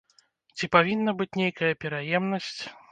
[0.57, 2.57] Ці павінна быць нейкая пераемнасць?